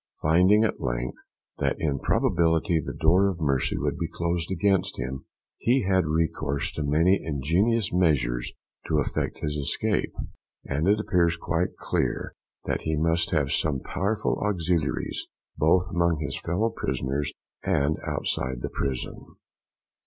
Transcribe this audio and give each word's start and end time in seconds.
Finding, 0.19 0.63
at 0.63 0.81
length, 0.81 1.19
that 1.59 1.79
in 1.79 1.91
all 1.91 1.99
probability 1.99 2.81
the 2.83 2.91
door 2.95 3.29
of 3.29 3.39
mercy 3.39 3.77
would 3.77 3.99
be 3.99 4.07
closed 4.09 4.49
against 4.49 4.97
him, 4.97 5.25
he 5.59 5.83
had 5.83 6.07
recourse 6.07 6.71
to 6.71 6.81
many 6.81 7.21
ingenious 7.23 7.93
measures 7.93 8.51
to 8.87 8.97
effect 8.97 9.41
his 9.41 9.55
escape; 9.55 10.11
and 10.65 10.87
it 10.87 10.99
appears 10.99 11.37
quite 11.37 11.77
clear, 11.77 12.33
that 12.65 12.81
he 12.81 12.95
must 12.95 13.29
have 13.29 13.51
some 13.51 13.79
powerful 13.79 14.41
auxiliaries, 14.43 15.27
both 15.55 15.83
among 15.91 16.17
his 16.19 16.35
fellow 16.39 16.71
prisoners 16.71 17.31
and 17.63 17.99
outside 18.03 18.53
of 18.55 18.61
the 18.61 18.69
prison. 18.71 19.35